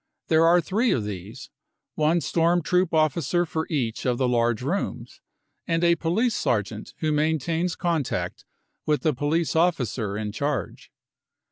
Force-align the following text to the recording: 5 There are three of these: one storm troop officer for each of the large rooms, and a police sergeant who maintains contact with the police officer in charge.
5 0.25 0.29
There 0.29 0.45
are 0.47 0.59
three 0.59 0.89
of 0.91 1.03
these: 1.03 1.51
one 1.93 2.21
storm 2.21 2.63
troop 2.63 2.91
officer 2.91 3.45
for 3.45 3.67
each 3.69 4.03
of 4.03 4.17
the 4.17 4.27
large 4.27 4.63
rooms, 4.63 5.21
and 5.67 5.83
a 5.83 5.93
police 5.95 6.33
sergeant 6.35 6.95
who 7.01 7.11
maintains 7.11 7.75
contact 7.75 8.43
with 8.87 9.03
the 9.03 9.13
police 9.13 9.55
officer 9.55 10.17
in 10.17 10.31
charge. 10.31 10.91